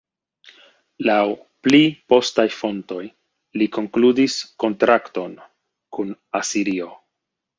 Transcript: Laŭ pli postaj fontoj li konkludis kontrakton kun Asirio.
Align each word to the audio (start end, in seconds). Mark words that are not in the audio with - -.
Laŭ 1.07 1.17
pli 1.65 1.81
postaj 2.13 2.45
fontoj 2.61 3.03
li 3.61 3.67
konkludis 3.77 4.39
kontrakton 4.65 5.37
kun 5.99 6.17
Asirio. 6.43 6.89